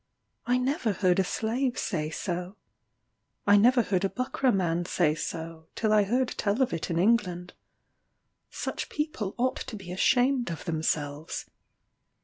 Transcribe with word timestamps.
I 0.47 0.57
never 0.57 0.93
heard 0.93 1.19
a 1.19 1.23
slave 1.23 1.77
say 1.77 2.09
so. 2.09 2.55
I 3.45 3.55
never 3.55 3.83
heard 3.83 4.03
a 4.03 4.09
Buckra 4.09 4.51
man 4.51 4.83
say 4.83 5.13
so, 5.13 5.67
till 5.75 5.93
I 5.93 6.05
heard 6.05 6.29
tell 6.39 6.59
of 6.63 6.73
it 6.73 6.89
in 6.89 6.97
England. 6.97 7.53
Such 8.49 8.89
people 8.89 9.35
ought 9.37 9.57
to 9.57 9.75
be 9.75 9.91
ashamed 9.91 10.49
of 10.49 10.65
themselves. 10.65 11.45